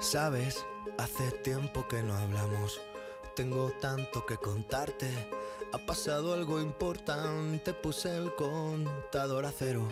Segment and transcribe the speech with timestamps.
[0.00, 0.64] Sabes,
[0.96, 2.80] hace tiempo que no hablamos.
[3.36, 5.10] Tengo tanto que contarte.
[5.74, 9.86] Ha pasado algo importante, puse el contador a cero.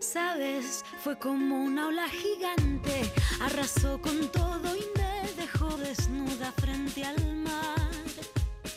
[0.00, 3.10] Sabes, fue como una ola gigante,
[3.40, 7.90] arrasó con todo y me dejó desnuda frente al mar.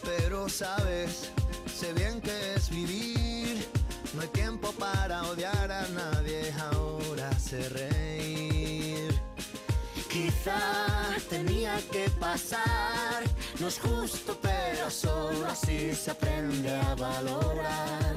[0.06, 1.32] Pero sabes,
[1.68, 3.68] sé bien que es vivir.
[4.14, 8.63] No hay tiempo para odiar a nadie, ahora sé reír.
[10.14, 10.60] Quizá
[11.28, 13.24] tenía que pasar,
[13.60, 18.14] no es justo, pero solo así se aprende a valorar.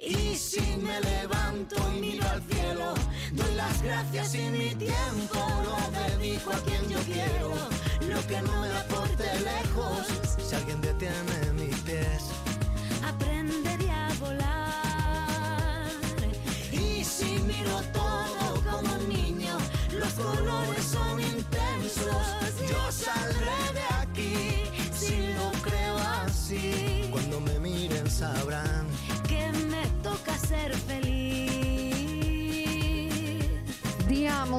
[0.00, 2.94] Y si me levanto y miro al cielo,
[3.32, 5.76] doy las gracias y mi tiempo lo
[6.16, 7.52] dedico a quien yo quiero.
[8.08, 10.06] Lo que no me aporte lejos,
[10.38, 12.22] si alguien detiene mis pies.
[13.06, 15.90] Aprenderé a volar.
[16.72, 18.47] Y si miro todo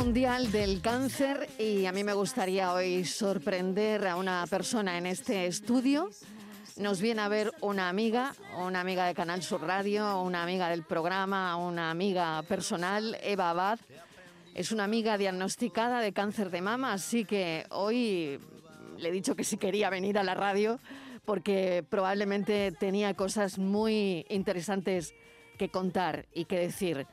[0.10, 5.46] Mundial del Cáncer y a mí me gustaría hoy sorprender a una persona en este
[5.46, 6.10] estudio.
[6.78, 10.82] Nos viene a ver una amiga, una amiga de Canal Sur Radio, una amiga del
[10.82, 13.80] programa, una amiga personal, Eva Abad.
[14.56, 18.40] Es una amiga diagnosticada de cáncer de mama, así que hoy
[18.98, 20.80] le he dicho que si quería venir a la radio
[21.24, 25.14] porque probablemente tenía cosas muy interesantes
[25.60, 27.06] que contar y que decir.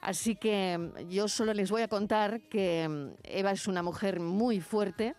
[0.00, 4.60] Así que yo solo les voy a contar que mm, Eva es una mujer muy
[4.60, 5.14] fuerte,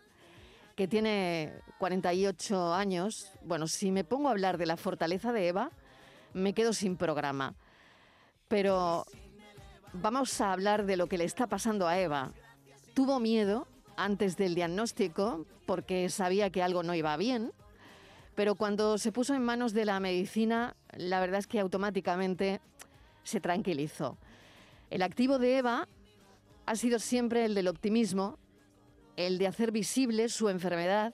[0.76, 3.32] que tiene 48 años.
[3.44, 5.72] Bueno, si me pongo a hablar de la fortaleza de Eva,
[6.34, 7.56] me quedo sin programa.
[8.48, 9.06] Pero
[9.94, 12.32] vamos a hablar de lo que le está pasando a Eva.
[12.94, 17.52] Tuvo miedo antes del diagnóstico porque sabía que algo no iba bien,
[18.36, 22.62] pero cuando se puso en manos de la medicina, la verdad es que automáticamente
[23.24, 24.18] se tranquilizó.
[24.90, 25.88] El activo de Eva
[26.66, 28.40] ha sido siempre el del optimismo,
[29.18, 31.14] el de hacer visible su enfermedad.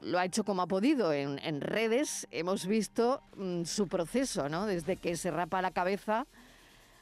[0.00, 1.12] Lo ha hecho como ha podido.
[1.12, 4.66] En, redes hemos visto mm, su proceso, ¿no?
[4.66, 6.26] Desde que se rapa la cabeza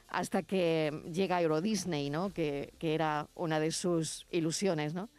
[0.09, 2.29] hasta que llega Euro Disney, ¿no?
[2.29, 5.09] Que, que era una de sus ilusiones, ¿no?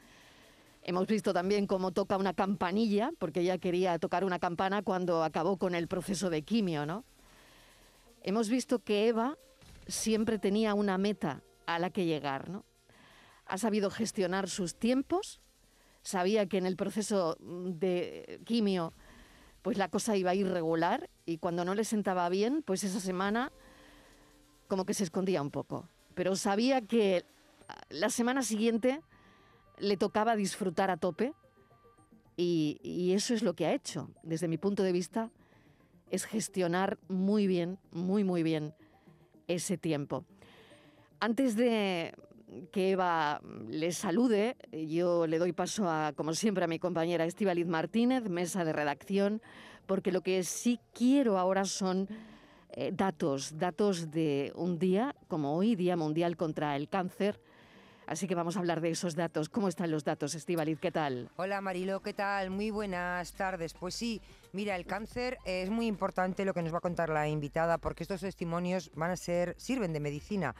[0.82, 5.56] Hemos visto también cómo toca una campanilla, porque ella quería tocar una campana cuando acabó
[5.56, 7.04] con el proceso de quimio, ¿no?
[8.22, 9.36] Hemos visto que Eva
[9.90, 12.64] siempre tenía una meta a la que llegar, ¿no?
[13.46, 15.40] Ha sabido gestionar sus tiempos,
[16.02, 18.92] sabía que en el proceso de quimio
[19.62, 23.00] pues la cosa iba a ir regular y cuando no le sentaba bien, pues esa
[23.00, 23.52] semana
[24.68, 25.88] como que se escondía un poco.
[26.14, 27.24] Pero sabía que
[27.90, 29.02] la semana siguiente
[29.78, 31.34] le tocaba disfrutar a tope
[32.36, 34.10] y, y eso es lo que ha hecho.
[34.22, 35.30] Desde mi punto de vista,
[36.10, 38.74] es gestionar muy bien, muy, muy bien
[39.54, 40.24] ese tiempo.
[41.20, 42.14] Antes de
[42.72, 47.66] que Eva le salude, yo le doy paso a, como siempre, a mi compañera Estivaliz
[47.66, 49.40] Martínez, mesa de redacción,
[49.86, 52.08] porque lo que sí quiero ahora son
[52.72, 57.40] eh, datos, datos de un día como hoy, Día Mundial contra el Cáncer.
[58.10, 59.48] Así que vamos a hablar de esos datos.
[59.48, 60.80] ¿Cómo están los datos, Estivaliz?
[60.80, 61.30] ¿Qué tal?
[61.36, 62.50] Hola Marilo, ¿qué tal?
[62.50, 63.72] Muy buenas tardes.
[63.72, 64.20] Pues sí,
[64.52, 68.02] mira, el cáncer es muy importante lo que nos va a contar la invitada porque
[68.02, 70.56] estos testimonios van a ser sirven de medicina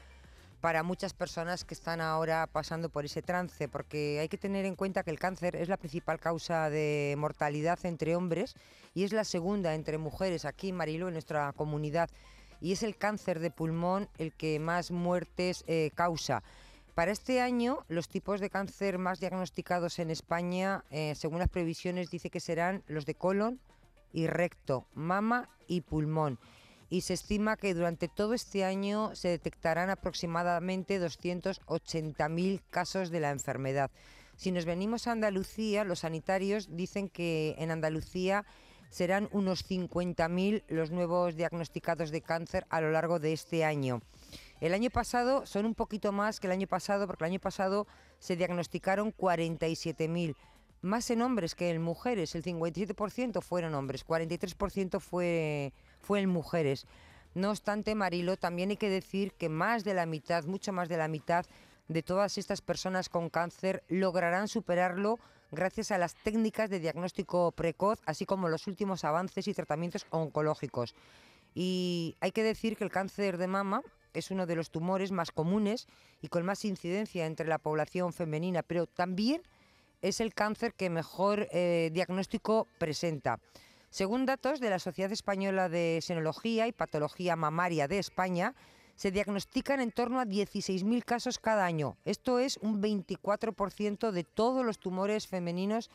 [0.61, 4.77] para muchas personas que están ahora pasando por ese trance, porque hay que tener en
[4.77, 8.55] cuenta que el cáncer es la principal causa de mortalidad entre hombres
[8.95, 12.11] y es la segunda entre mujeres aquí, Marilo, en nuestra comunidad.
[12.61, 16.45] Y es el cáncer de pulmón el que más muertes eh, causa.
[17.01, 22.11] Para este año, los tipos de cáncer más diagnosticados en España, eh, según las previsiones,
[22.11, 23.59] dice que serán los de colon
[24.13, 26.39] y recto, mama y pulmón.
[26.91, 33.31] Y se estima que durante todo este año se detectarán aproximadamente 280.000 casos de la
[33.31, 33.91] enfermedad.
[34.37, 38.45] Si nos venimos a Andalucía, los sanitarios dicen que en Andalucía
[38.91, 44.03] serán unos 50.000 los nuevos diagnosticados de cáncer a lo largo de este año.
[44.61, 47.87] El año pasado son un poquito más que el año pasado, porque el año pasado
[48.19, 50.37] se diagnosticaron 47.000,
[50.83, 52.35] más en hombres que en mujeres.
[52.35, 56.87] El 57% fueron hombres, 43% fue, fue en mujeres.
[57.35, 60.99] No obstante, Marilo, también hay que decir que más de la mitad, mucho más de
[60.99, 61.47] la mitad
[61.89, 65.19] de todas estas personas con cáncer lograrán superarlo
[65.51, 70.95] gracias a las técnicas de diagnóstico precoz, así como los últimos avances y tratamientos oncológicos.
[71.55, 73.83] Y hay que decir que el cáncer de mama
[74.15, 75.87] es uno de los tumores más comunes
[76.21, 79.43] y con más incidencia entre la población femenina, pero también
[80.03, 83.39] es el cáncer que mejor eh, diagnóstico presenta.
[83.91, 88.55] Según datos de la Sociedad Española de Senología y Patología Mamaria de España,
[89.01, 91.97] se diagnostican en torno a 16.000 casos cada año.
[92.05, 95.91] Esto es un 24% de todos los tumores femeninos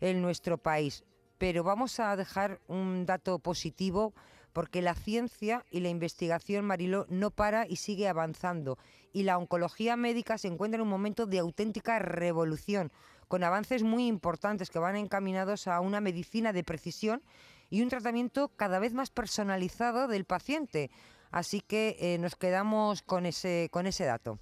[0.00, 1.02] en nuestro país.
[1.38, 4.12] Pero vamos a dejar un dato positivo
[4.52, 8.78] porque la ciencia y la investigación, Marilo, no para y sigue avanzando.
[9.12, 12.92] Y la oncología médica se encuentra en un momento de auténtica revolución,
[13.28, 17.22] con avances muy importantes que van encaminados a una medicina de precisión
[17.70, 20.90] y un tratamiento cada vez más personalizado del paciente.
[21.30, 24.38] Así que eh, nos quedamos con ese, con ese dato.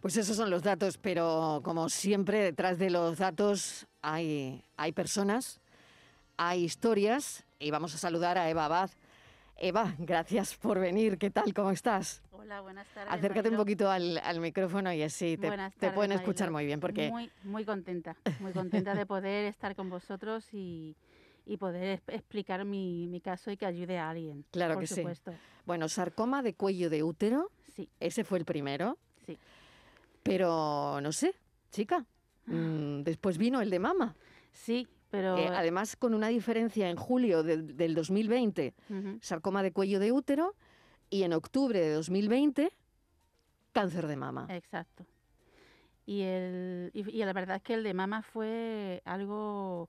[0.00, 5.60] Pues esos son los datos, pero como siempre detrás de los datos hay, hay personas,
[6.38, 8.90] hay historias y vamos a saludar a Eva Abad.
[9.62, 11.18] Eva, gracias por venir.
[11.18, 11.52] ¿Qué tal?
[11.52, 12.22] ¿Cómo estás?
[12.32, 13.12] Hola, buenas tardes.
[13.12, 16.80] Acércate un poquito al, micrófono y así te, te pueden escuchar muy bien.
[16.80, 17.10] Porque...
[17.10, 20.96] Muy, muy contenta, muy contenta de poder estar con vosotros y,
[21.44, 24.46] y poder explicar mi, mi, caso y que ayude a alguien.
[24.50, 25.04] Claro que sí.
[25.66, 27.50] Bueno, sarcoma de cuello de útero.
[27.76, 27.86] Sí.
[28.00, 28.96] Ese fue el primero.
[29.26, 29.36] Sí.
[30.22, 31.34] Pero no sé,
[31.70, 32.06] chica.
[32.46, 32.50] Ah.
[32.50, 34.16] Mm, después vino el de mama.
[34.52, 35.36] Sí, pero.
[35.36, 38.74] Eh, además, con una diferencia en julio del 2020,
[39.20, 40.54] sarcoma de cuello de útero,
[41.10, 42.72] y en octubre de 2020,
[43.72, 44.46] cáncer de mama.
[44.50, 45.04] Exacto.
[46.06, 49.88] Y, el, y la verdad es que el de mama fue algo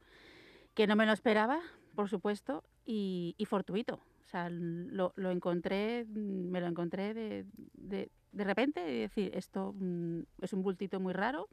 [0.74, 1.60] que no me lo esperaba,
[1.96, 3.96] por supuesto, y, fortuito.
[3.96, 10.22] O sea, lo, encontré, me lo encontré de, de, de repente, es decir, esto mm,
[10.42, 11.50] es un bultito muy raro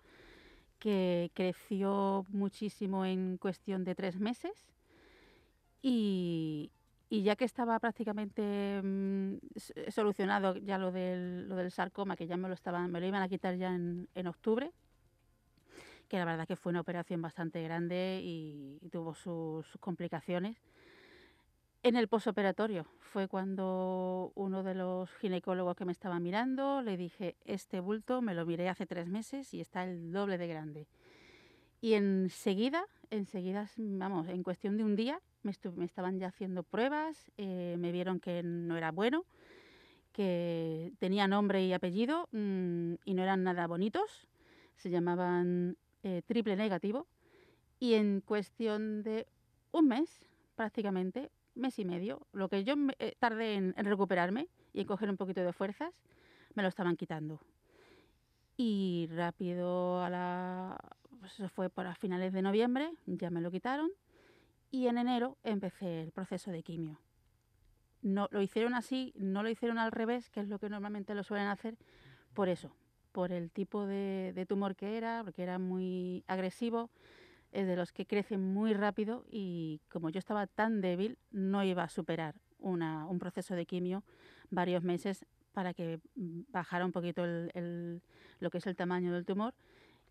[0.78, 4.72] que creció muchísimo en cuestión de tres meses
[5.82, 6.70] y,
[7.10, 9.36] ya que estaba prácticamente mm,
[9.88, 13.22] solucionado ya lo del, lo del sarcoma, que ya me lo, estaban, me lo iban
[13.22, 14.72] a quitar ya en, en octubre,
[16.08, 20.56] que la verdad que fue una operación bastante grande y, tuvo sus, complicaciones.
[21.84, 27.36] En el posoperatorio fue cuando uno de los ginecólogos que me estaba mirando le dije,
[27.44, 30.88] este bulto me lo miré hace tres meses y está el doble de grande.
[31.80, 37.30] Y enseguida, enseguida, vamos, en cuestión de un día, me, me estaban ya haciendo pruebas,
[37.36, 39.24] eh, me vieron que no era bueno,
[40.12, 44.28] que tenía nombre y apellido mm, y no eran nada bonitos.
[44.76, 47.06] Se llamaban eh, triple negativo
[47.78, 49.28] y en cuestión de
[49.70, 50.26] un mes,
[50.56, 55.16] prácticamente, mes y medio, lo que yo eh, tardé en, recuperarme y en coger un
[55.16, 55.92] poquito de fuerzas,
[56.54, 57.40] me lo estaban quitando.
[58.56, 60.78] Y rápido a la...
[61.20, 63.90] Pues eso fue para finales de noviembre, ya me lo quitaron.
[64.70, 67.00] Y en enero empecé el proceso de quimio.
[68.02, 71.24] No, lo hicieron así, no lo hicieron al revés, que es lo que normalmente lo
[71.24, 71.76] suelen hacer,
[72.34, 72.72] por eso,
[73.12, 76.90] por el tipo de, tumor que era, porque era muy agresivo,
[77.52, 81.82] es de los que crecen muy rápido y como yo estaba tan débil, no iba
[81.82, 84.02] a superar un proceso de quimio
[84.50, 88.02] varios meses para que bajara un poquito el,
[88.40, 89.54] lo que es el tamaño del tumor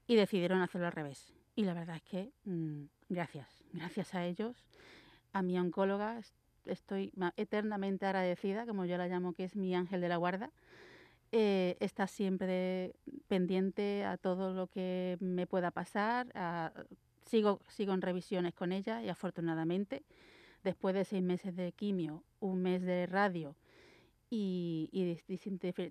[0.07, 1.33] y decidieron hacerlo al revés.
[1.55, 4.63] Y la verdad es que mm, gracias, gracias a ellos,
[5.33, 6.21] a mi oncóloga
[6.65, 10.51] estoy eternamente agradecida, como yo la llamo, que es mi ángel de la guarda,
[11.31, 12.94] eh, está siempre
[13.27, 16.27] pendiente a todo lo que me pueda pasar.
[17.27, 20.03] Sigo, sigo en revisiones con ella y afortunadamente,
[20.63, 23.55] después de seis meses de quimio, un mes de radio
[24.29, 25.19] y,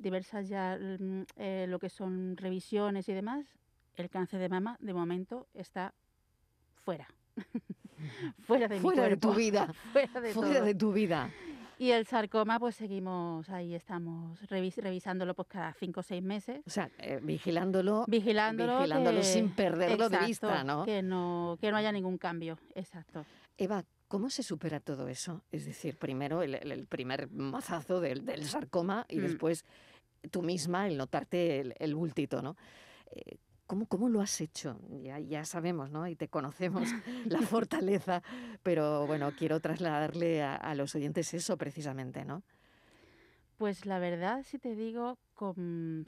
[0.00, 3.46] diversas ya mm, eh, lo que son revisiones y demás,
[3.94, 5.94] el cáncer de mama de momento está
[6.74, 7.08] fuera.
[8.46, 9.72] fuera de, fuera de tu vida.
[9.92, 11.30] fuera de, fuera de tu vida.
[11.78, 16.62] Y el sarcoma, pues seguimos ahí, estamos revisándolo pues cada cinco o seis meses.
[16.66, 20.84] O sea, eh, vigilándolo, vigilándolo, vigilándolo sin perderlo de vista, ¿no?
[20.84, 21.58] Que, ¿no?
[21.60, 23.26] que no haya ningún cambio, exacto.
[23.58, 25.42] Eva, ¿cómo se supera todo eso?
[25.50, 29.22] Es decir, primero el, primer mazazo del, sarcoma y mm.
[29.22, 29.64] después
[30.30, 32.56] tú misma el notarte el, bultito, ¿no?
[33.66, 34.78] ¿Cómo, ¿Cómo, lo has hecho?
[35.02, 36.06] Ya, ya sabemos, ¿no?
[36.06, 36.88] Y te conocemos
[37.26, 38.22] la fortaleza,
[38.62, 42.42] pero bueno, quiero trasladarle a, los oyentes eso precisamente, ¿no?
[43.58, 46.06] Pues la verdad, si te digo, con,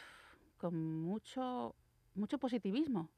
[0.59, 1.75] con mucho,
[2.15, 3.09] mucho positivismo.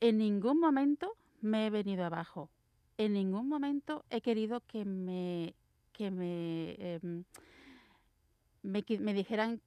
[0.00, 2.50] En ningún momento me he venido abajo.
[2.96, 5.54] En ningún momento he querido que me,
[5.92, 7.24] que me, em,
[8.62, 9.60] me, me dijeran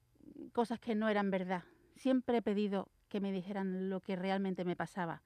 [0.54, 1.64] cosas que no eran verdad.
[1.96, 5.24] Siempre he pedido que me dijeran lo que realmente me pasaba.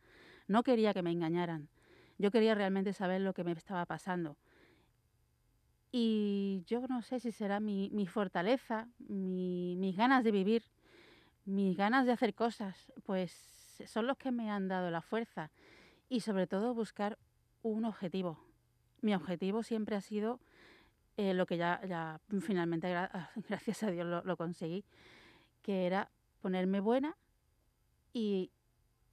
[0.47, 1.69] No quería que me engañaran.
[2.17, 4.37] Yo quería realmente saber lo que me estaba pasando.
[5.91, 10.63] Y yo no sé si será mi, fortaleza, mi- mis ganas de vivir,
[11.45, 13.31] mis ganas de hacer cosas, pues
[13.87, 15.51] son los que me han dado la fuerza.
[16.09, 17.17] Y sobre todo buscar
[17.63, 18.39] un objetivo.
[19.01, 20.39] Mi objetivo siempre ha sido
[21.17, 24.85] eh, lo que ya, finalmente, gra- gracias a Dios, lo, lo conseguí,
[25.63, 26.11] que era
[26.41, 27.17] ponerme buena
[28.13, 28.51] y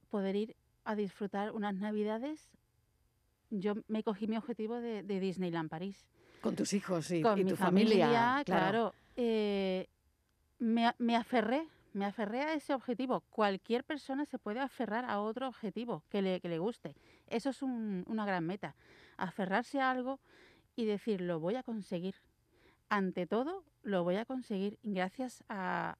[0.09, 2.49] poder ir a disfrutar unas navidades.
[3.51, 6.07] Yo me cogí mi objetivo de, de Disneyland París
[6.41, 8.43] Con tus hijos y, con y mi tu familia, familia.
[8.45, 8.93] claro.
[9.15, 9.87] eh,
[10.59, 13.21] me, me aferré, me aferré a ese objetivo.
[13.31, 16.95] Cualquier persona se puede aferrar a otro objetivo que le, que le guste.
[17.27, 18.75] Eso es un- una gran meta.
[19.17, 20.19] Aferrarse a algo
[20.75, 22.15] y decir, lo voy a conseguir.
[22.89, 25.97] Ante todo, lo voy a conseguir gracias a,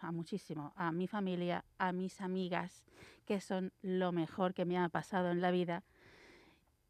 [0.00, 2.84] a muchísimo, a mi familia, a mis amigas,
[3.26, 5.84] que son lo mejor que me ha pasado en la vida.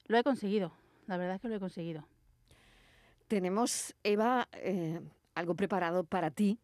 [0.06, 0.72] Lo he conseguido,
[1.06, 2.06] la verdad es que lo he conseguido.
[3.28, 5.00] Tenemos, Eva, eh,
[5.34, 6.58] algo preparado para ti.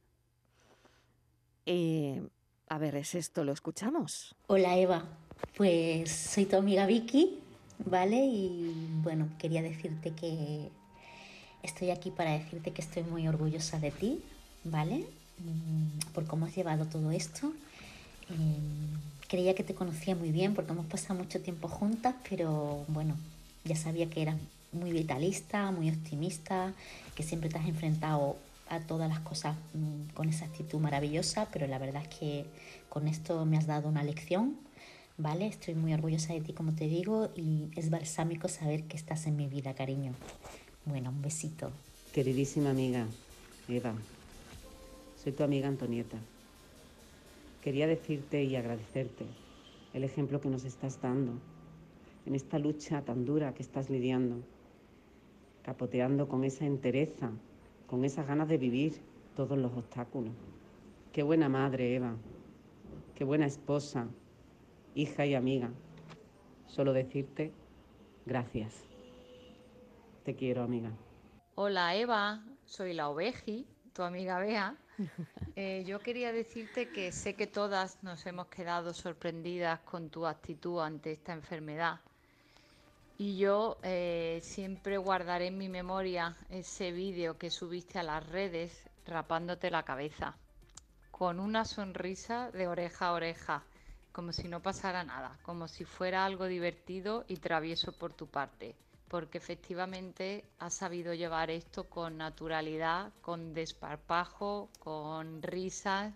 [1.67, 2.27] Eh,
[2.69, 4.35] a ver, es esto, lo escuchamos.
[4.49, 5.05] Hola Eva,
[5.57, 7.39] pues soy tu amiga Vicky,
[7.85, 8.17] ¿vale?
[8.17, 10.71] Y bueno, quería decirte que
[11.63, 14.23] estoy aquí para decirte que estoy muy orgullosa de ti,
[14.65, 15.07] ¿vale?
[15.39, 17.53] Mm, Por cómo has llevado todo esto.
[18.31, 18.35] Eh,
[19.29, 23.17] creía que te conocía muy bien porque hemos pasado mucho tiempo juntas, pero bueno,
[23.65, 24.37] ya sabía que eras
[24.73, 26.73] muy vitalista, muy optimista,
[27.15, 28.37] que siempre te has enfrentado
[28.69, 32.47] a todas las cosas mm, con esa actitud maravillosa, pero la verdad es que
[32.89, 34.57] con esto me has dado una lección,
[35.19, 35.47] ¿vale?
[35.47, 39.37] Estoy muy orgullosa de ti, como te digo, y es balsámico saber que estás en
[39.37, 40.13] mi vida, cariño.
[40.85, 41.71] Bueno, un besito.
[42.13, 43.07] Queridísima amiga
[43.69, 43.95] Eva,
[45.27, 46.19] soy tu amiga Antonieta.
[47.61, 49.27] Quería decirte y agradecerte
[49.93, 51.33] el ejemplo que nos estás dando
[52.27, 54.37] en esta lucha tan dura que estás lidiando,
[55.65, 57.33] capoteando con esa entereza,
[57.89, 59.01] con esas ganas de vivir
[59.35, 60.31] todos los obstáculos.
[61.13, 62.15] Qué buena madre, Eva.
[63.17, 64.07] Qué buena esposa,
[64.95, 65.73] hija y amiga.
[66.69, 67.51] Solo decirte
[68.27, 68.85] gracias.
[70.23, 70.93] Te quiero, amiga.
[71.57, 74.79] Hola Eva, soy la oveji, tu amiga Bea.
[75.59, 80.81] Eh, yo quería decirte que sé que todas nos hemos quedado sorprendidas con tu actitud
[80.81, 82.01] ante esta enfermedad.
[83.17, 88.71] Y yo eh, siempre guardaré en mi memoria ese vídeo que subiste a las redes
[89.07, 90.37] rapándote la cabeza,
[91.11, 93.65] con una sonrisa de oreja a oreja,
[94.13, 98.77] como si no pasara nada, como si fuera algo divertido y travieso por tu parte
[99.09, 106.13] porque efectivamente has sabido llevar esto con naturalidad, con desparpajo, con risas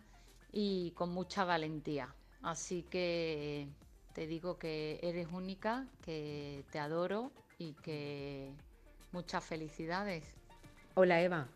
[0.52, 2.14] y con mucha valentía.
[2.42, 3.68] Así que
[4.12, 8.52] te digo que eres única, que te adoro y que
[9.12, 10.24] muchas felicidades.
[10.94, 11.48] Hola Eva,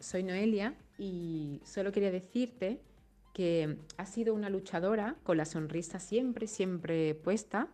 [0.00, 2.80] soy Noelia y solo quería decirte
[3.32, 7.68] que has sido una luchadora con la sonrisa siempre, siempre puesta,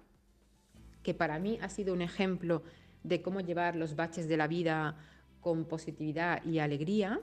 [1.03, 2.63] que para mí ha sido un ejemplo
[3.03, 4.97] de cómo llevar los baches de la vida
[5.41, 7.21] con positividad y alegría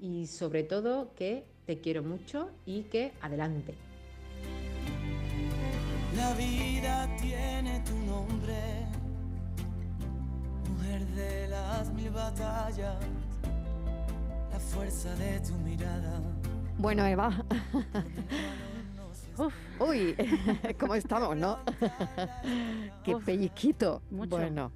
[0.00, 3.74] y sobre todo que te quiero mucho y que adelante.
[6.16, 8.86] La vida tiene tu nombre,
[10.68, 12.96] mujer de las mil batallas,
[14.52, 16.20] la fuerza de tu mirada.
[16.78, 17.30] Bueno, Eva.
[19.38, 20.14] Uf, Uy,
[20.78, 21.58] ¿cómo estamos, no?
[23.04, 24.02] Qué pellizquito.
[24.10, 24.36] mucho.
[24.36, 24.72] Bueno,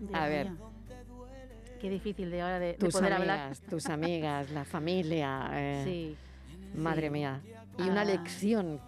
[0.00, 0.50] Dios A ver.
[0.50, 0.70] mío.
[1.80, 3.70] Qué difícil de ahora de, poder amigas, hablar.
[3.70, 5.48] tus amigas, la familia.
[5.52, 6.16] eh, Sí,
[6.80, 7.10] Madre sí.
[7.10, 7.40] mía.
[7.78, 8.04] Y una Ah.
[8.04, 8.80] lección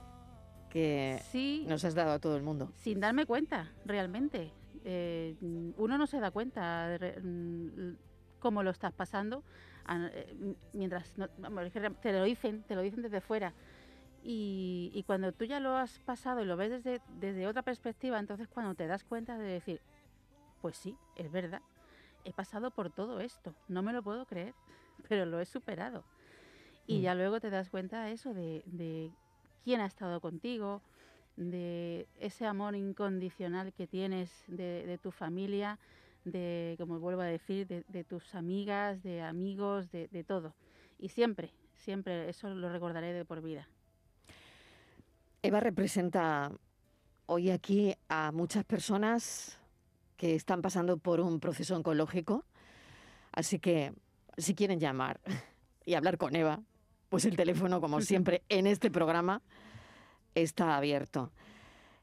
[0.70, 2.72] que sí, nos has dado a todo el mundo.
[2.76, 4.50] sin darme cuenta, realmente.
[4.84, 5.36] Eh,
[5.76, 7.96] uno no se da cuenta re- mm,
[8.40, 9.44] cómo lo estás pasando
[9.84, 13.52] a- eh, mientras no- te lo dicen, te lo dicen desde fuera.
[14.22, 18.18] Y, y cuando tú ya lo has pasado y lo ves desde, desde otra perspectiva,
[18.18, 19.80] entonces cuando te das cuenta de decir,
[20.60, 21.62] pues sí, es verdad,
[22.24, 24.54] he pasado por todo esto, no me lo puedo creer,
[25.08, 26.04] pero lo he superado.
[26.86, 27.02] Y Mm.
[27.02, 29.12] ya luego te das cuenta de eso, de, de
[29.64, 30.82] quién ha estado contigo,
[31.36, 35.78] de ese amor incondicional que tienes de, de tu familia,
[36.24, 40.54] de, como vuelvo a decir, de, de tus amigas, de amigos, de, de todo.
[40.98, 43.68] Y siempre, siempre eso lo recordaré de por vida.
[45.42, 46.52] Eva representa
[47.26, 49.59] hoy aquí a muchas personas
[50.20, 52.44] que están pasando por un proceso oncológico.
[53.32, 53.94] Así que
[54.36, 55.18] si quieren llamar
[55.86, 56.60] y hablar con Eva,
[57.08, 59.40] pues el teléfono, como siempre, en este programa
[60.34, 61.32] está abierto.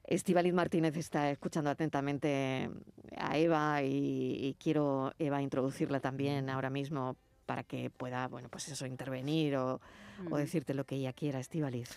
[0.02, 2.68] Estivaliz Martínez está escuchando atentamente
[3.16, 8.84] a Eva y, quiero, Eva, introducirla también ahora mismo para que pueda, bueno, pues eso,
[8.84, 9.80] intervenir o,
[10.32, 11.90] decirte lo que ella quiera, Estivaliz.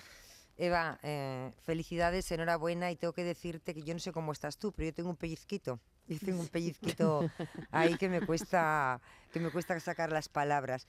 [0.55, 4.71] Eva, eh, felicidades, enhorabuena y tengo que decirte que yo no sé cómo estás tú,
[4.71, 5.79] pero yo tengo un pellizquito.
[6.19, 7.29] Tengo un pellizquito
[7.71, 8.99] ahí que me cuesta,
[9.31, 10.87] que me cuesta sacar las palabras.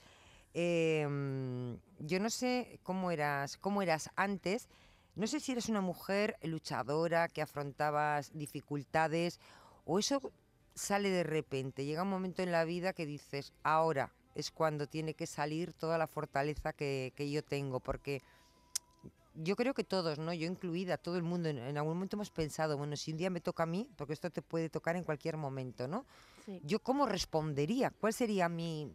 [0.53, 4.69] Em, yo no sé cómo eras, cómo eras antes,
[5.15, 9.39] no sé si eres una mujer luchadora, que afrontabas dificultades,
[9.85, 10.31] o eso
[10.75, 11.85] sale de repente.
[11.85, 15.97] Llega un momento en la vida que dices, ahora es cuando tiene que salir toda
[15.97, 18.21] la fortaleza que, yo tengo, porque
[19.35, 20.33] yo creo que todos, ¿no?
[20.33, 23.41] Yo incluida, todo el mundo, en, algún momento hemos pensado, bueno, si un día me
[23.41, 26.05] toca a mí, porque esto te puede tocar en cualquier momento, ¿no?
[26.63, 28.93] Yo cómo respondería, cuál sería mi...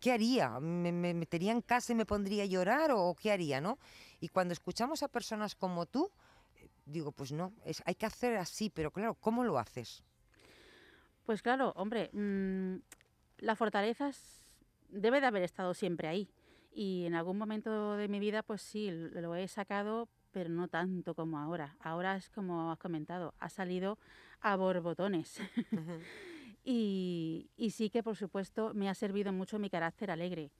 [0.00, 0.58] ¿Qué haría?
[0.58, 3.78] ¿Me, metería en casa y me pondría a llorar o qué haría, no?
[4.20, 6.10] Y cuando escuchamos a personas como tú,
[6.56, 10.02] eh, digo, pues no, es, hay que hacer así, pero claro, ¿cómo lo haces?
[11.24, 12.76] Pues claro, hombre, mm,
[13.38, 14.10] la fortaleza
[14.88, 16.28] debe de haber estado siempre ahí.
[16.74, 21.14] Y en algún momento de mi vida, pues sí, lo he sacado, pero no tanto
[21.14, 21.76] como ahora.
[21.80, 23.98] Ahora es como has comentado, ha salido
[24.40, 25.40] a borbotones.
[26.64, 30.50] y, y sí que, por supuesto, me ha servido mucho mi carácter alegre.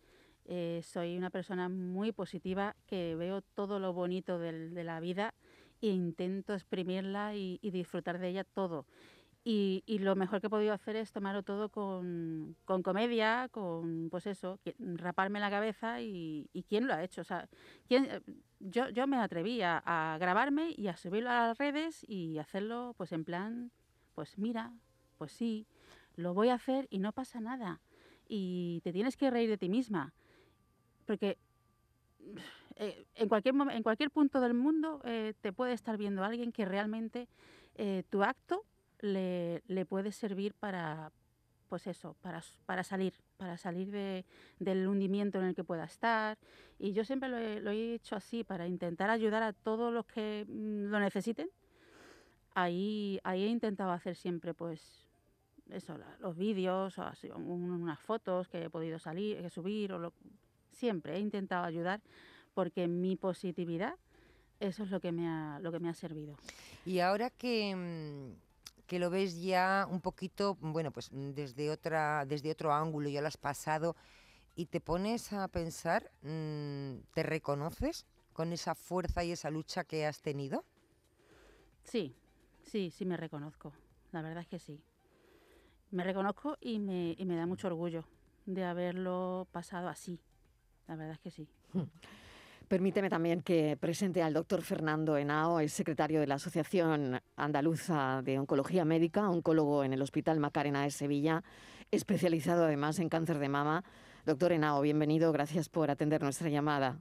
[0.44, 5.34] Eh, soy una persona muy positiva que veo todo lo bonito de la vida
[5.80, 8.86] e intento exprimirla y, disfrutar de ella todo.
[9.44, 14.60] Y, lo mejor que he podido hacer es tomarlo todo con, comedia, con pues eso,
[14.78, 17.22] raparme la cabeza y, quién lo ha hecho.
[17.22, 17.48] O sea,
[17.88, 18.20] ¿quién, eh,
[18.60, 22.94] yo, yo me atreví a, a, grabarme y a subirlo a las redes y hacerlo
[22.96, 23.72] pues en plan,
[24.14, 24.72] pues mira,
[25.18, 25.66] pues sí,
[26.14, 27.80] lo voy a hacer y no pasa nada.
[28.28, 30.14] Y te tienes que reír de ti misma
[31.06, 31.38] porque
[32.76, 36.64] eh, en, cualquier en cualquier punto del mundo eh, te puede estar viendo alguien que
[36.64, 37.28] realmente
[37.74, 38.64] eh, tu acto
[39.02, 41.12] le, puede servir para,
[41.68, 44.24] pues eso, para, para salir, para salir de,
[44.58, 46.38] del hundimiento en el que pueda estar.
[46.78, 50.06] Y yo siempre lo he, lo he hecho así, para intentar ayudar a todos los
[50.06, 51.48] que mm, lo necesiten.
[52.54, 55.06] Ahí, ahí he intentado hacer siempre, pues,
[55.70, 60.12] eso, los vídeos, o unas fotos que he podido salir, que subir, o lo,
[60.72, 62.00] siempre he intentado ayudar
[62.54, 63.94] porque mi positividad,
[64.60, 66.36] eso es lo que me ha, lo que me ha servido.
[66.84, 68.51] Y ahora que, mm,
[68.92, 73.26] que lo ves ya un poquito, bueno, pues desde, otra, desde otro ángulo, ya lo
[73.26, 73.96] has pasado,
[74.54, 80.04] y te pones a pensar, mm, ¿te reconoces con esa fuerza y esa lucha que
[80.04, 80.66] has tenido?
[81.84, 82.14] Sí,
[82.64, 83.72] sí, sí me reconozco.
[84.10, 84.78] La verdad es que sí.
[85.90, 88.04] Me reconozco y me, y me da mucho orgullo
[88.44, 90.20] de haberlo pasado así,
[90.86, 91.48] la verdad es que sí.
[92.72, 98.38] Permíteme también que presente al doctor Fernando Henao, es secretario de la Asociación Andaluza de
[98.38, 101.42] Oncología Médica, oncólogo en el Hospital Macarena de Sevilla,
[101.90, 103.84] especializado además en cáncer de mama.
[104.24, 106.96] Doctor Henao, bienvenido, gracias por atender nuestra llamada.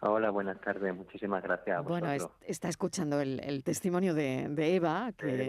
[0.00, 1.84] Hola, buenas tardes, muchísimas gracias.
[1.84, 2.08] bueno,
[2.40, 5.12] está escuchando el, testimonio de, Eva.
[5.16, 5.48] Que,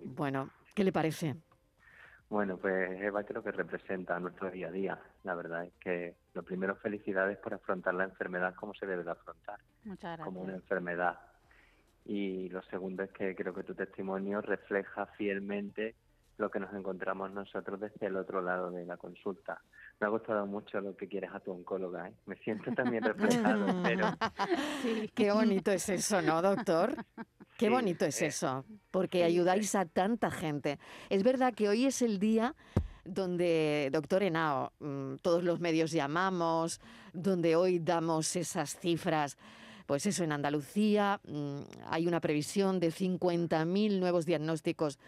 [0.00, 1.36] Bueno, ¿qué le parece?
[2.32, 4.98] Bueno, pues Eva creo que representa nuestro día a día.
[5.22, 9.10] La verdad es que lo primero, felicidades por afrontar la enfermedad como se debe de
[9.10, 9.60] afrontar,
[10.24, 11.18] como una enfermedad.
[12.06, 15.94] Y lo segundo es que creo que tu testimonio refleja fielmente
[16.38, 19.60] lo que nos encontramos nosotros desde el otro lado de la consulta.
[20.00, 22.08] Me ha gustado mucho lo que quieres a tu oncóloga.
[22.08, 22.14] ¿eh?
[22.26, 24.06] Me siento también reflejado, pero...
[24.82, 25.10] Sí.
[25.14, 26.96] Qué bonito es eso, ¿no, doctor?
[27.58, 30.78] Qué bonito es eh, eso, porque ayudáis a tanta gente.
[31.10, 32.54] Es verdad que hoy es el día
[33.04, 36.80] donde, doctor Henao, mm, todos los medios llamamos,
[37.12, 39.36] donde hoy damos esas cifras.
[39.86, 44.98] Pues eso, en Andalucía mm, hay una previsión de 50.000 nuevos diagnósticos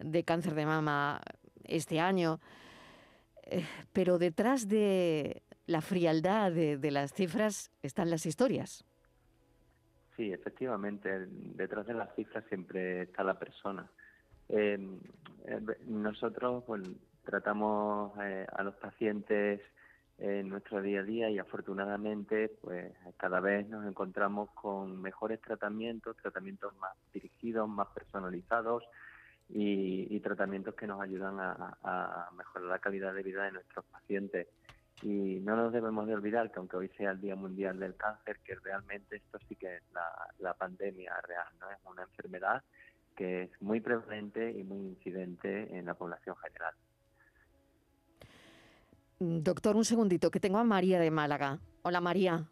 [0.00, 1.20] de cáncer de mama
[1.64, 2.40] este año.
[3.44, 8.84] Eh, pero detrás de la frialdad de las cifras están las historias.
[10.18, 13.88] Sí, efectivamente, detrás de las cifras siempre está la persona.
[14.48, 14.98] Em,
[15.44, 16.64] eh, nosotros
[17.24, 19.60] tratamos eh, a los pacientes
[20.18, 26.16] en nuestro día a día y afortunadamente pues cada vez nos encontramos con mejores tratamientos,
[26.16, 28.82] tratamientos más dirigidos, más personalizados
[29.48, 34.48] y, tratamientos que nos ayudan a mejorar la calidad de vida de nuestros pacientes.
[35.02, 38.40] Y no nos debemos de olvidar que aunque hoy sea el Día Mundial del Cáncer,
[38.44, 39.82] que realmente esto sí que es
[40.40, 41.70] la, pandemia real, ¿no?
[41.70, 42.64] Es una enfermedad
[43.16, 46.74] que es muy prevalente y muy incidente en la población general.
[49.20, 51.58] Doctor, un segundito, que tengo a María de Málaga.
[51.82, 52.44] Hola María.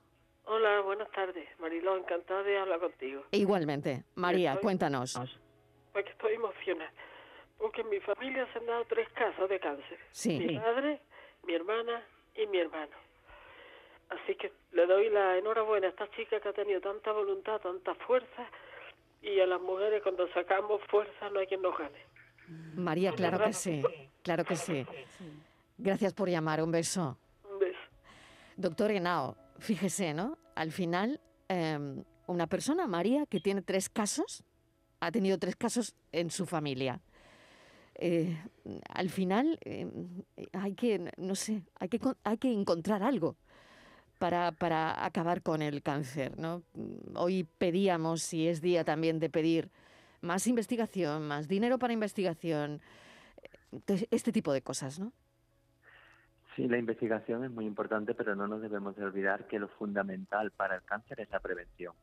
[0.44, 1.48] Hola, buenas tardes.
[1.58, 3.24] Mariló, encantada de hablar contigo.
[3.32, 4.04] Igualmente.
[4.14, 5.40] María, Estoy- cuéntanos.
[5.96, 6.92] Pues que estoy emocionada.
[7.56, 9.98] Porque en mi familia se han dado tres casos de cáncer.
[10.10, 10.38] Sí.
[10.38, 10.54] Mi Sí.
[10.58, 11.00] madre,
[11.46, 12.04] mi hermana
[12.34, 12.92] y mi hermano.
[14.10, 17.94] Así que le doy la enhorabuena a esta chica que ha tenido tanta voluntad, tanta
[17.94, 18.44] fuerza.
[19.22, 21.98] Y a las mujeres cuando sacamos fuerza no hay quien nos gane.
[22.74, 23.82] María, claro que sí.
[24.22, 24.84] Claro que sí.
[25.78, 26.62] Gracias por llamar.
[26.62, 27.16] Un beso.
[27.50, 27.78] Un beso.
[28.58, 30.36] Doctor Henao, fíjese, ¿no?
[30.56, 31.78] Al final, eh,
[32.26, 34.44] una persona, María, que tiene tres casos,
[35.00, 37.00] ha tenido tres casos en su familia.
[37.94, 38.36] Eh,
[38.88, 39.90] al final, eh,
[40.52, 43.36] hay que, no sé, hay que, hay que encontrar algo
[44.18, 46.62] para, para acabar con el cáncer, ¿no?
[47.14, 49.70] Hoy pedíamos, y es día también de pedir
[50.20, 52.80] más investigación, más dinero para investigación,
[54.10, 55.12] este tipo de cosas, ¿no?
[56.54, 60.50] Sí, la investigación es muy importante, pero no nos debemos de olvidar que lo fundamental
[60.52, 61.94] para el cáncer es la prevención.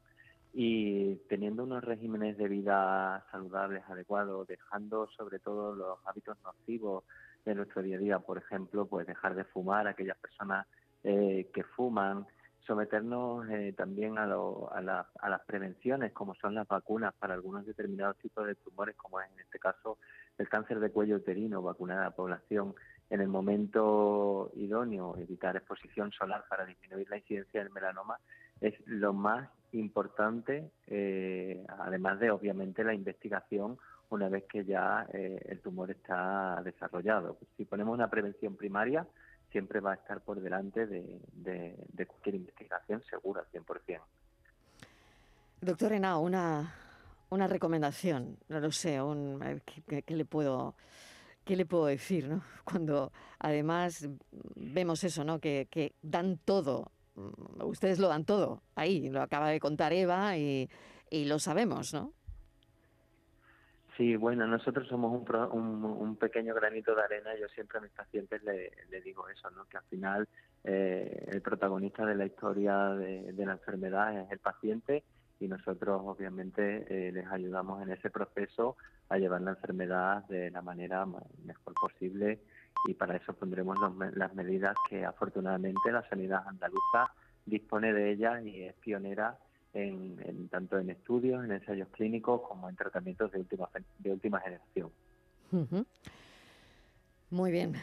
[0.56, 7.04] Y teniendo unos regímenes de vida saludables, adecuados, dejando sobre todo los hábitos nocivos
[7.44, 10.68] de nuestro día a día, por ejemplo, pues dejar de fumar, aquellas personas
[11.04, 12.26] eh, que fuman,
[12.68, 17.34] someternos eh, también a, lo- a, la- a las prevenciones, como son las vacunas para
[17.34, 19.98] algunos determinados tipos de tumores, como es en este caso
[20.38, 22.74] el cáncer de cuello uterino, vacunar a la población
[23.10, 28.18] en el momento idóneo, evitar exposición solar para disminuir la incidencia del melanoma,
[28.62, 33.78] es lo más importante, eh, además de obviamente la investigación
[34.10, 37.38] una vez que ya eh, el tumor está desarrollado.
[37.58, 39.08] Si ponemos una prevención primaria,
[39.52, 44.02] siempre va a estar por delante de, cualquier investigación segura, 100%.
[45.62, 46.74] Doctor Henao, una,
[47.30, 49.40] una recomendación, no lo sé, un,
[49.88, 50.76] ¿qué, le puedo,
[51.46, 52.28] qué le puedo decir?
[52.28, 52.44] ¿no?
[52.66, 54.10] Cuando además
[54.56, 55.40] vemos eso, ¿no?
[55.40, 56.92] que, dan todo,
[57.64, 60.70] ustedes lo dan todo, ahí, lo acaba de contar Eva y,
[61.10, 62.14] y lo sabemos, ¿no?
[63.98, 67.30] Sí, bueno, nosotros somos un, un, pequeño granito de arena.
[67.40, 69.66] Yo siempre a mis pacientes le, digo eso, ¿no?
[69.66, 70.28] Que al final
[70.64, 75.04] eh, el protagonista de la historia de, la enfermedad es el paciente
[75.40, 78.78] y nosotros obviamente eh, les ayudamos en ese proceso
[79.10, 82.40] a llevar la enfermedad de la manera ma- mejor posible
[82.88, 87.12] y para eso pondremos los las medidas que afortunadamente la sanidad andaluza
[87.46, 89.38] dispone de ellas y es pionera
[89.74, 94.40] en, en- tanto en estudios, en ensayos clínicos como en tratamientos de última de última
[94.40, 94.92] generación.
[97.30, 97.74] Muy bien.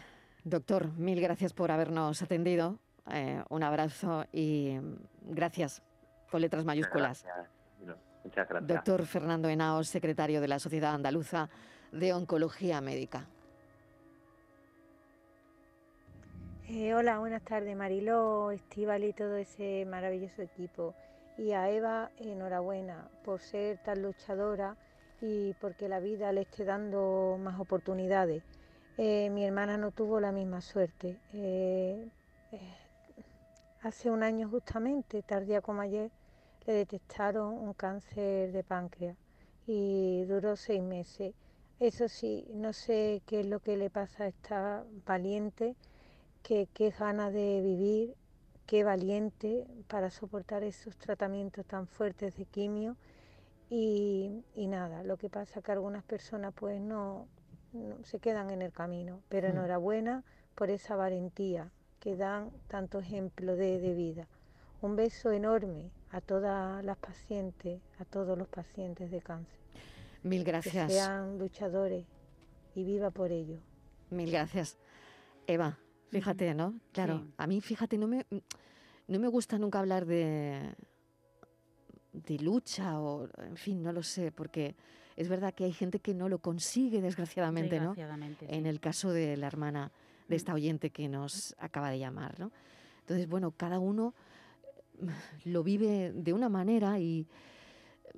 [0.45, 2.79] Doctor, mil gracias por habernos atendido.
[3.13, 4.77] Eh, un abrazo y
[5.23, 5.83] gracias
[6.31, 7.25] con letras mayúsculas.
[7.25, 7.49] Gracias.
[8.23, 8.69] Muchas gracias.
[8.69, 11.49] Doctor Fernando Henao, secretario de la Sociedad Andaluza
[11.91, 13.27] de Oncología Médica.
[16.73, 20.95] Eh, hola, buenas tardes, Mariló, Estíbal y todo ese maravilloso equipo.
[21.37, 24.77] Y a Eva, enhorabuena por ser tan luchadora
[25.21, 28.45] y porque la vida le esté dando más oportunidades.
[28.99, 31.17] Eh, mi hermana no tuvo la misma suerte.
[31.33, 32.09] Eh,
[33.83, 36.13] hace un año justamente, tardía como ayer,
[36.69, 39.17] le detectaron un cáncer de páncreas
[39.67, 41.35] y duró seis meses.
[41.81, 45.75] Eso sí, no sé qué es lo que le pasa a esta valiente
[46.43, 48.15] qué, qué ganas de vivir,
[48.67, 52.97] qué valiente para soportar esos tratamientos tan fuertes de quimio.
[53.69, 57.29] Y, y nada, lo que pasa que algunas personas pues no,
[57.73, 59.53] no se quedan en el camino, pero Mm.
[59.53, 60.25] enhorabuena
[60.55, 64.27] por esa valentía que dan tanto ejemplo de, de vida.
[64.83, 69.61] Un beso enorme a todas las pacientes, a todos los pacientes de cáncer.
[70.23, 70.87] Mil gracias.
[70.89, 72.07] Que sean luchadores
[72.75, 73.59] y viva por ello.
[74.11, 74.79] Mil gracias.
[75.47, 75.79] Eva,
[76.11, 76.75] fíjate, ¿no?
[76.93, 77.35] Claro, Sí.
[77.39, 78.27] a mí, fíjate, no me,
[79.09, 80.75] no me gusta nunca hablar de,
[82.13, 84.75] de lucha o, en fin, no lo sé, porque
[85.17, 87.91] es verdad que hay gente que no lo consigue, desgraciadamente, ¿no?
[87.91, 89.93] Desgraciadamente, En el caso de la hermana
[90.29, 92.53] de esta oyente que nos acaba de llamar, ¿no?
[93.01, 94.15] Entonces, bueno, cada uno
[95.01, 97.27] mm, lo vive de una manera y,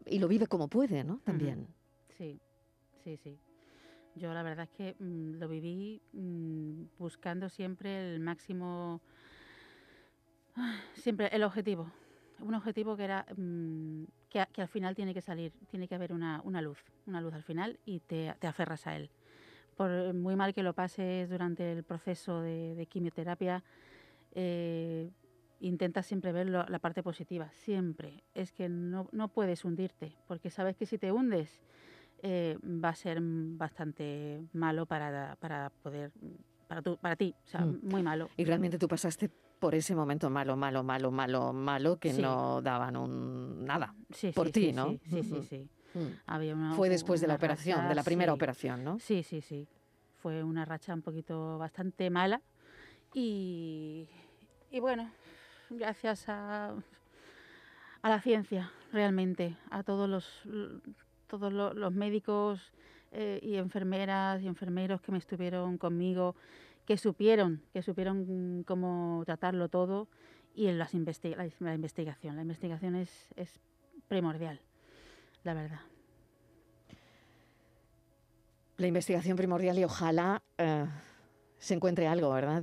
[0.07, 1.21] y lo vive como puede, ¿no?
[1.25, 1.67] También.
[2.19, 2.39] Sí,
[3.03, 3.39] sí, sí.
[4.15, 9.01] Yo la verdad es que mm, lo viví mm, buscando siempre el máximo,
[10.95, 11.91] siempre el objetivo.
[12.41, 16.13] Un objetivo que era mm, que, que al final tiene que salir, tiene que haber
[16.13, 19.11] una, una luz, una luz al final y te, te aferras a él.
[19.77, 23.65] Por muy mal que lo pases durante el proceso de, de quimioterapia,
[24.33, 25.11] eh,
[26.03, 28.23] siempre ver lo- la parte positiva, siempre.
[28.35, 31.63] Es que no, no puedes hundirte, porque sabes que si te hundes
[32.23, 36.13] eh, va a ser bastante malo para, para poder,
[36.69, 37.81] para, tu- para ti, o sea, Mm.
[37.83, 38.31] muy malo.
[38.37, 42.23] Y realmente tú pasaste por ese momento malo, malo, malo, malo, malo, que Sí.
[42.23, 44.97] no daban un nada Sí, por sí, ti, ¿no?
[45.11, 45.69] Sí, sí, sí.
[45.95, 46.07] Mm.
[46.27, 48.99] Había una- Fue después de la operación, de la primera operación, ¿no?
[48.99, 49.69] Sí, sí, sí.
[50.23, 52.41] Fue una racha un poquito bastante mala
[53.15, 54.09] y,
[54.71, 55.11] y bueno,
[55.71, 56.75] gracias a,
[58.03, 60.43] a la ciencia, realmente, a todos los,
[61.33, 62.61] todos lo- los médicos
[63.11, 66.37] eh, y enfermeras y enfermeros que me estuvieron conmigo,
[66.85, 70.09] que supieron, que supieron cómo tratarlo todo
[70.55, 72.37] y en las investi- la, la investigación.
[72.37, 73.61] La investigación es, es
[74.09, 74.61] primordial,
[75.43, 75.81] la verdad.
[78.77, 80.85] La investigación primordial y ojalá eh,
[81.59, 82.63] se encuentre algo, ¿verdad?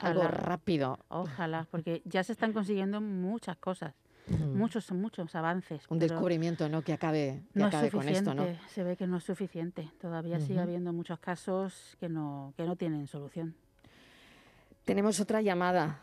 [0.00, 0.98] Algo rápido.
[1.08, 3.94] Ojalá, porque ya se están consiguiendo muchas cosas,
[4.36, 5.82] muchos, muchos avances.
[5.88, 6.82] Un descubrimiento, ¿no?
[6.82, 8.46] Que acabe, que no acabe con esto, ¿no?
[8.68, 9.90] se ve que no es suficiente.
[10.00, 13.54] Todavía sigue habiendo muchos casos que no, que no tienen solución.
[14.84, 16.00] Tenemos otra llamada.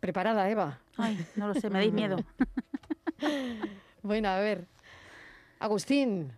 [0.00, 0.80] ¿Preparada, Eva?
[0.96, 2.16] Ay, no lo sé, me dais miedo.
[4.02, 4.66] bueno, a ver.
[5.58, 6.32] Agustín.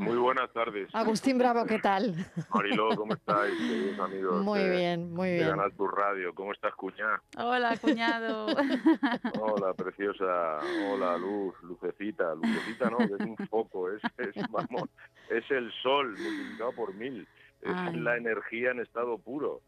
[0.00, 0.88] Muy buenas tardes.
[0.94, 2.14] Agustín Bravo, ¿qué tal?
[2.52, 4.42] Mariló, ¿cómo estáis, queridos amigos?
[4.44, 5.50] Muy de- bien, muy de bien.
[5.50, 6.34] Canal Sur Radio.
[6.34, 7.20] ¿Cómo estás, cuñá?
[7.38, 8.46] Hola, cuñado.
[9.40, 10.58] Hola, preciosa.
[10.90, 12.34] Hola, Luz, Lucecita.
[12.34, 14.88] Lucecita no, que es un foco, es, es, vamos,
[15.30, 17.26] es el sol multiplicado por mil.
[17.62, 17.96] Es Ay.
[17.96, 19.60] la energía en estado puro.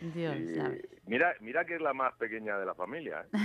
[0.00, 3.26] Dios, Y mira, mira que es la más pequeña de la familia.
[3.32, 3.38] ¿eh?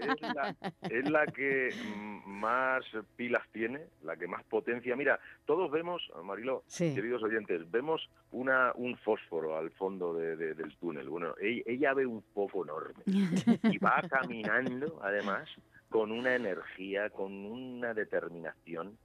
[0.00, 0.56] Es, la,
[0.88, 2.84] es la que mm, más
[3.16, 4.94] pilas tiene, la que más potencia.
[4.96, 6.94] Mira, todos vemos, Mariló, Sí.
[6.94, 11.08] queridos oyentes, vemos una, un fósforo al fondo de- de- del túnel.
[11.08, 15.48] Bueno, e- ella ve un foco enorme y va caminando, además,
[15.88, 18.96] con una energía, con una determinación,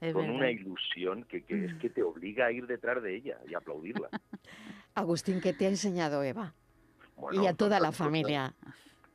[0.00, 0.36] Es con verdad.
[0.36, 4.08] una ilusión que, que es que te obliga a ir detrás de ella y aplaudirla.
[4.94, 6.54] Agustín, ¿qué te ha enseñado Eva?
[7.16, 7.98] Bueno, y a toda la cosas.
[8.06, 8.54] familia.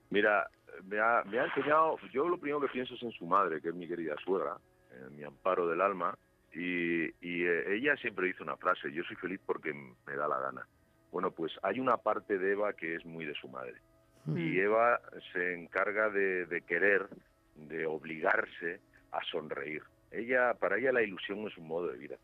[0.09, 0.49] Mira,
[0.83, 3.69] me ha, me ha enseñado, yo lo primero que pienso es en su madre, que
[3.69, 4.57] es mi querida suegra,
[4.91, 6.17] en mi amparo del alma,
[6.53, 10.39] y, y, eh, ella siempre dice una frase, yo soy feliz porque me da la
[10.39, 10.67] gana.
[11.11, 13.75] Bueno, pues hay una parte de Eva que es muy de su madre.
[14.35, 14.99] Y Eva
[15.33, 17.07] se encarga de, de querer,
[17.55, 18.79] de obligarse
[19.11, 19.81] a sonreír.
[20.11, 22.15] Ella, para ella la ilusión es un modo de vida.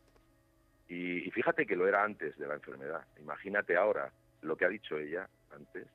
[0.88, 3.02] Y, fíjate que lo era antes de la enfermedad.
[3.20, 5.86] Imagínate ahora lo que ha dicho ella antes.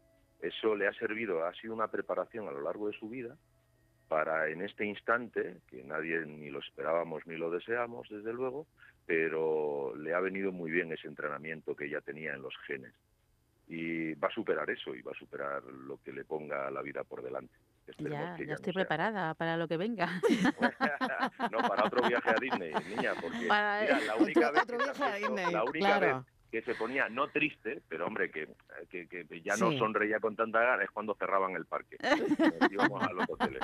[0.42, 3.38] Eso le ha servido, ha sido una preparación a lo largo de su vida
[4.08, 8.68] para en este instante, que nadie ni lo esperábamos ni lo deseamos, desde luego,
[9.06, 12.94] pero le ha venido muy bien ese entrenamiento que ella tenía en los genes.
[13.68, 17.06] Y va a superar eso y va a superar lo que le ponga la vida
[17.06, 17.54] por delante.
[17.98, 20.08] Ya, estoy preparada para lo que venga.
[21.52, 25.04] No, para otro viaje a Disney, niña, porque Para- mira, la única vez que se
[25.04, 26.18] ha visto- Disney, la única claro.
[26.18, 28.48] vez que se ponía no triste, pero hombre, que,
[28.90, 29.78] que, que ya no Sí.
[29.78, 31.98] sonreía con tanta gana es cuando cerraban el parque.
[32.60, 33.62] Nos íbamos a los hoteles.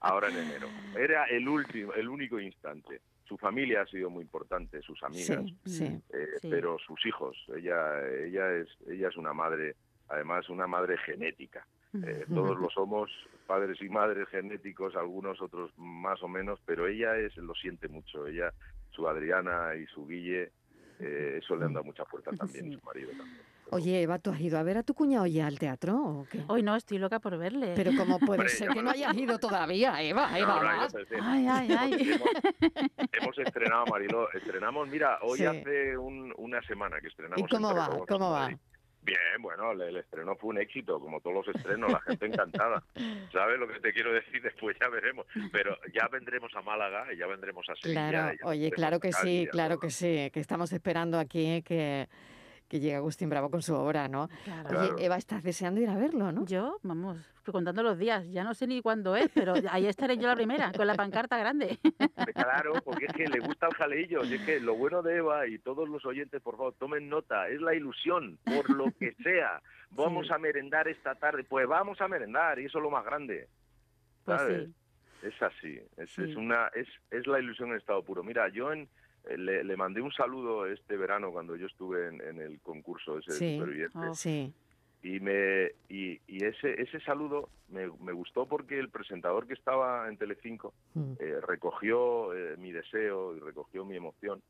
[0.00, 0.68] Ahora en enero.
[0.96, 3.00] Era el último, el único instante.
[3.24, 5.84] Su familia ha sido muy importante, sus amigas, Sí, sí.
[6.14, 6.48] eh, Sí.
[6.50, 7.36] pero sus hijos.
[7.54, 9.74] Ella, ella es, ella es una madre,
[10.08, 11.66] además una madre genética.
[11.94, 13.10] Eh, todos lo somos,
[13.46, 18.26] padres y madres genéticos, algunos otros más o menos, pero ella es, lo siente mucho.
[18.26, 18.52] Ella,
[18.90, 20.52] su Adriana y su Guille,
[21.00, 23.38] eh, eso le han dado mucha fuerza también, y su marido también.
[23.70, 26.40] Oye, Eva, ¿tú has ido a ver a tu cuñado ya al teatro o qué?
[26.48, 27.74] Hoy no, estoy loca por verle.
[27.76, 30.38] Pero ¿cómo puede Hombre, ser que no hayas ido todavía, Eva?
[30.38, 30.88] Eva.
[31.22, 31.92] Ay, ay, ay.
[32.12, 32.30] Hemos,
[33.12, 35.44] hemos estrenado, Mariló, estrenamos, mira, hoy Sí.
[35.44, 37.40] hace un- una semana que estrenamos.
[37.40, 37.90] ¿Y cómo va?
[38.08, 38.40] ¿Cómo va?
[38.40, 38.56] Madrid.
[39.08, 42.82] Bien, bueno, el, el estreno fue un éxito, como todos los estrenos, la gente encantada.
[43.32, 44.42] ¿Sabes lo que te quiero decir?
[44.42, 45.26] Después ya veremos.
[45.50, 48.10] Pero ya vendremos a Málaga y ya vendremos a Sevilla.
[48.10, 49.80] Claro, oye, claro que sí, claro todo.
[49.80, 52.06] que sí, que estamos esperando aquí que,
[52.68, 54.28] que llegue Agustín Bravo con su obra, ¿no?
[54.44, 54.94] Claro.
[54.94, 55.06] Oye.
[55.06, 56.44] Eva, estás deseando ir a verlo, ¿no?
[56.44, 60.18] Yo, vamos, estoy contando los días, ya no sé ni cuándo es, pero ahí estaré
[60.18, 61.78] yo la primera, con la pancarta grande.
[62.34, 64.22] Claro, porque es que le gusta el jaleillo.
[64.24, 67.48] Y es que lo bueno de Eva y todos los oyentes, por favor, tomen nota.
[67.48, 69.62] Es la ilusión, por lo que sea.
[69.90, 70.32] Vamos Sí.
[70.34, 71.44] a merendar esta tarde.
[71.44, 73.48] Pues vamos a merendar y eso es lo más grande.
[74.24, 74.66] Pues ¿sabes?
[74.66, 74.74] sí.
[75.26, 76.22] Es así, es, Sí.
[76.22, 78.22] es una es, es la ilusión en estado puro.
[78.22, 78.88] Mira, yo en,
[79.36, 83.32] le, le mandé un saludo este verano cuando yo estuve en, en el concurso ese
[83.32, 83.54] de Sí.
[83.58, 84.14] supervivientes Oh.
[84.14, 84.52] Sí.
[85.02, 90.08] y me y, y ese ese saludo me, me gustó porque el presentador que estaba
[90.08, 91.12] en Telecinco Mm.
[91.20, 94.42] eh, recogió eh, mi deseo y recogió mi emoción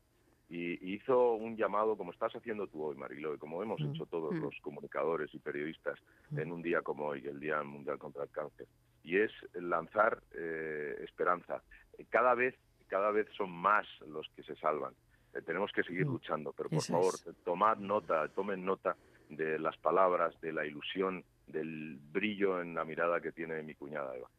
[0.49, 3.89] y, y hizo un llamado como estás haciendo tú hoy, Marilo, y como hemos Mm.
[3.93, 4.41] hecho todos Mm.
[4.41, 5.99] los comunicadores y periodistas
[6.31, 6.39] Mm.
[6.39, 8.65] en un día como hoy, el Día Mundial contra el Cáncer,
[9.03, 11.61] y es lanzar eh, esperanza.
[11.99, 12.55] Eh, Cada vez,
[12.89, 14.93] cada vez son más los que se salvan.
[15.33, 17.43] Eh, tenemos que seguir luchando, pero por Eso favor, es.
[17.43, 18.95] tomad nota, tomen nota
[19.29, 24.15] de las palabras, de la ilusión, del brillo en la mirada que tiene mi cuñada
[24.15, 24.29] Eva.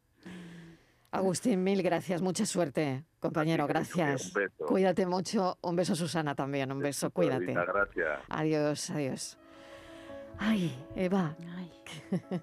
[1.13, 4.27] Agustín, mil gracias, mucha suerte, compañero, gracias.
[4.29, 4.67] Un beso.
[4.67, 7.53] Cuídate mucho, un beso Susana también, un beso, cuídate.
[7.53, 8.21] Gracias.
[8.29, 9.39] Adiós, adiós.
[10.39, 11.37] Ay, Eva.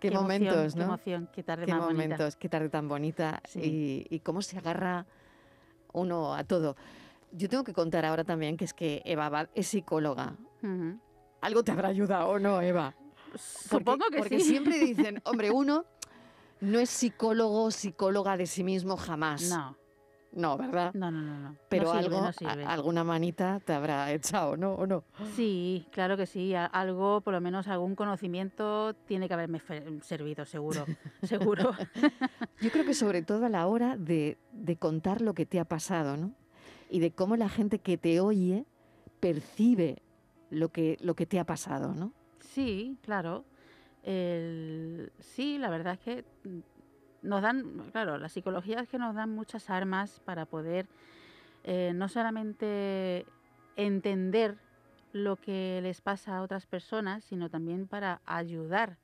[0.00, 0.84] qué, Qué emoción, momentos, qué ¿no?
[0.86, 2.02] emoción, qué tarde Qué más bonita.
[2.02, 5.06] momentos, qué tarde tan bonita y, y cómo se agarra
[5.92, 6.76] uno a todo.
[7.32, 10.36] Yo tengo que contar ahora también que es que Eva Abad es psicóloga.
[10.62, 10.98] Ujú.
[11.40, 12.94] ¿Algo te habrá ayudado o no, Eva?
[13.34, 14.46] Supongo que porque sí.
[14.52, 15.84] siempre dicen, hombre, uno
[16.60, 19.42] no es psicólogo, psicóloga de sí mismo jamás.
[19.50, 19.76] No.
[20.36, 20.92] No, ¿verdad?
[20.94, 21.38] No, no, no.
[21.38, 21.56] no.
[21.70, 22.64] Pero No sirve, algo, no a- sirve.
[22.64, 24.74] alguna manita te habrá echado, ¿no?
[24.74, 25.02] ¿O no?
[25.34, 26.54] Sí, claro que sí.
[26.54, 29.60] Algo, por lo menos algún conocimiento tiene que haberme
[30.02, 30.84] servido, seguro.
[31.22, 31.72] seguro.
[32.60, 35.64] Yo creo que sobre todo a la hora de, de contar lo que te ha
[35.64, 36.32] pasado, ¿no?
[36.90, 38.66] Y de cómo la gente que te oye
[39.20, 40.02] percibe
[40.50, 42.12] lo que, lo que te ha pasado, ¿no?
[42.40, 43.44] Sí, claro.
[44.02, 46.24] El- sí, la verdad es que
[47.26, 50.86] nos dan, claro, la psicología es que nos dan muchas armas para poder
[51.64, 53.26] eh, no solamente
[53.74, 54.56] entender
[55.12, 58.98] lo que les pasa a otras personas, sino también para ayudar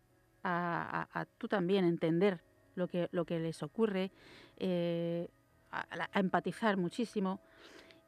[0.44, 2.40] a, tú también entender
[2.74, 4.10] lo que, lo que les ocurre,
[4.58, 5.28] eh,
[5.70, 7.40] a, empatizar muchísimo.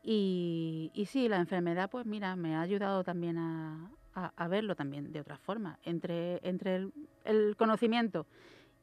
[0.02, 3.90] Y, sí, la enfermedad, pues mira, me ha ayudado también a,
[4.48, 5.78] verlo también de otra forma.
[5.82, 6.88] Entre, entre
[7.24, 8.26] el conocimiento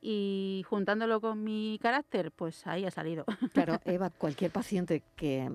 [0.01, 3.25] y juntándolo con mi carácter, pues ahí ha salido.
[3.53, 5.51] Claro, Eva, cualquier paciente que,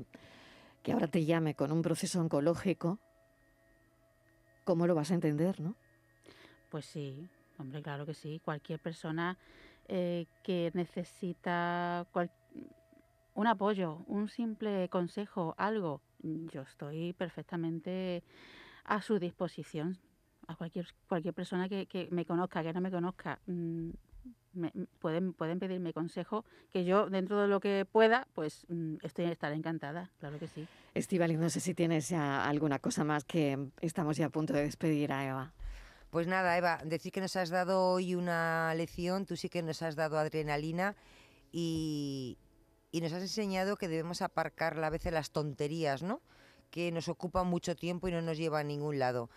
[0.83, 2.99] que ahora te llame con un proceso oncológico,
[4.65, 5.75] ¿cómo lo vas a entender, no?
[6.71, 7.29] Pues sí,
[7.59, 8.41] hombre, claro que sí.
[8.45, 9.37] Cualquier persona
[9.89, 12.31] eh, que necesita cual-
[13.35, 18.23] un apoyo, un simple consejo, algo, yo estoy perfectamente
[18.85, 19.99] a su disposición.
[20.49, 23.91] A cualquier, cualquier persona que, que me conozca, que no me conozca, mm,
[24.53, 29.27] me- pueden, pueden pedirme consejo, que yo, dentro de lo que pueda, pues mm, estoy
[29.27, 30.67] estaré encantada, claro que sí.
[30.95, 34.62] Estivali, no sé si tienes ya alguna cosa más que estamos ya a punto de
[34.62, 35.53] despedir a Eva.
[36.11, 39.83] Pues nada, Eva, decir que nos has dado hoy una lección, tú sí que nos
[39.83, 40.97] has dado adrenalina
[41.53, 42.39] y,
[42.93, 46.23] y nos has enseñado que debemos aparcar a veces las tonterías, ¿no?
[46.71, 49.31] Que nos ocupan mucho tiempo y no nos lleva a ningún lado.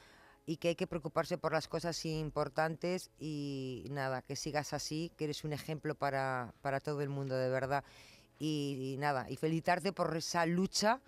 [0.49, 5.25] Y que hay que preocuparse por las cosas importantes y nada, que sigas así, que
[5.25, 7.83] eres un ejemplo para, para todo el mundo, de verdad.
[8.39, 11.01] Y, y nada, y felicitarte por esa lucha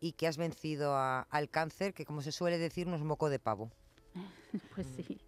[0.00, 3.30] y que has vencido a- al cáncer, que como se suele decir, no es moco
[3.30, 3.70] de pavo.
[4.74, 5.20] Pues sí.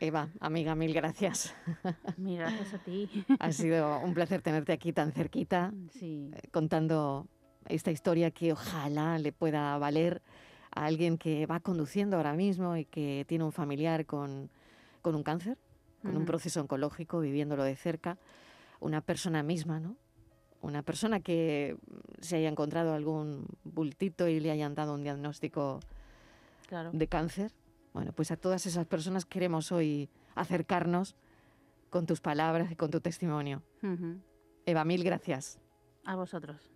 [0.00, 1.52] Eva, amiga, mil gracias.
[2.16, 3.10] Mil gracias a ti.
[3.40, 6.30] Ha sido un placer tenerte aquí tan cerquita, Sí.
[6.34, 7.26] eh, contando
[7.68, 10.22] esta historia que ojalá le pueda valer
[10.76, 14.50] a alguien que va conduciendo ahora mismo y que tiene un familiar con,
[15.02, 15.58] con un cáncer,
[16.02, 18.18] con un proceso oncológico, viviéndolo de cerca,
[18.78, 19.96] una persona misma, ¿no?
[20.60, 25.80] Una persona que mm, se haya encontrado algún bultito y le hayan dado un diagnóstico
[26.68, 26.90] Claro.
[26.92, 27.52] de cáncer.
[27.94, 31.16] Bueno, pues a todas esas personas queremos hoy acercarnos
[31.90, 33.62] con tus palabras y con tu testimonio.
[34.66, 35.58] Eva, mil gracias.
[36.04, 36.70] A vosotros.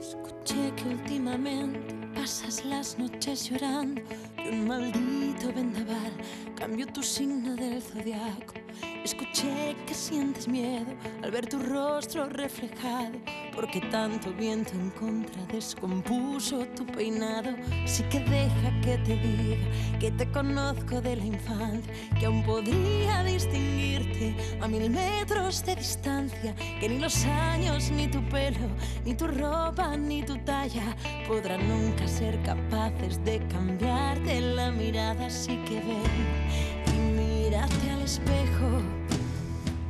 [0.00, 1.80] Escuché que últimamente
[2.14, 4.00] pasas las noches llorando
[4.36, 6.12] que un maldito vendaval
[6.56, 8.54] cambió tu signo del zodiaco.
[9.04, 13.18] Escuché que sientes miedo al ver tu rostro reflejado
[13.58, 17.56] porque tanto viento en contra descompuso tu peinado.
[17.84, 23.24] Así que deja que te diga que te conozco de la infancia, que aún podría
[23.24, 28.68] distinguirte a mil metros de distancia, que ni los años, ni tu pelo,
[29.04, 30.94] ni tu ropa, ni tu talla
[31.26, 35.26] podrán nunca ser capaces de cambiarte la mirada.
[35.26, 38.82] Así que ven y mírate al espejo.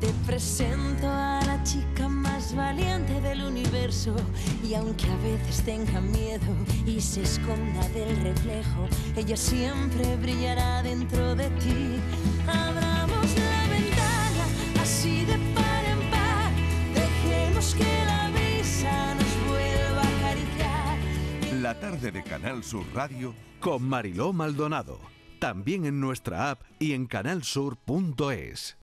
[0.01, 1.38] Te presento a
[1.69, 4.17] chica más valiente del universo
[4.65, 6.47] y aunque a veces tenga miedo
[6.87, 12.01] y se esconda del reflejo, ella siempre brillará dentro de ti.
[12.47, 14.45] Abramos la ventana
[14.81, 16.53] así de par en par,
[16.95, 21.61] dejemos que la brisa nos vuelva a acariciar.
[21.61, 24.99] La tarde de Canal Sur Radio con Mariló Maldonado.
[25.39, 28.77] También en nuestra app y en canalsur.es.